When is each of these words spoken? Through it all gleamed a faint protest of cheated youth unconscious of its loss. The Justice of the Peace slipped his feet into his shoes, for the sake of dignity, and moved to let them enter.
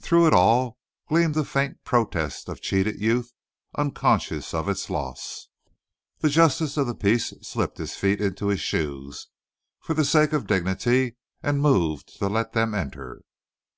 Through 0.00 0.26
it 0.28 0.32
all 0.32 0.78
gleamed 1.10 1.36
a 1.36 1.44
faint 1.44 1.84
protest 1.84 2.48
of 2.48 2.62
cheated 2.62 2.98
youth 3.02 3.34
unconscious 3.76 4.54
of 4.54 4.66
its 4.66 4.88
loss. 4.88 5.48
The 6.20 6.30
Justice 6.30 6.78
of 6.78 6.86
the 6.86 6.94
Peace 6.94 7.34
slipped 7.42 7.76
his 7.76 7.94
feet 7.94 8.18
into 8.18 8.46
his 8.46 8.60
shoes, 8.60 9.26
for 9.80 9.92
the 9.92 10.06
sake 10.06 10.32
of 10.32 10.46
dignity, 10.46 11.16
and 11.42 11.60
moved 11.60 12.16
to 12.18 12.28
let 12.30 12.54
them 12.54 12.72
enter. 12.74 13.20